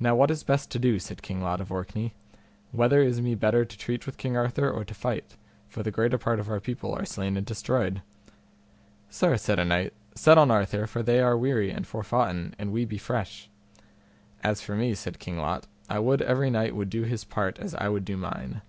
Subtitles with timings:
[0.00, 0.98] Now what is best to do?
[0.98, 2.14] said King Lot of Orkney;
[2.72, 5.36] whether is me better to treat with King Arthur or to fight,
[5.68, 8.00] for the greater part of our people are slain and destroyed?
[9.10, 12.86] Sir, said a knight, set on Arthur for they are weary and forfoughten and we
[12.86, 13.50] be fresh.
[14.42, 17.74] As for me, said King Lot, I would every knight would do his part as
[17.74, 18.62] I would do mine.